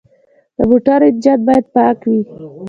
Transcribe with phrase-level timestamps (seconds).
[0.57, 2.21] د موټر انجن باید پاک وي.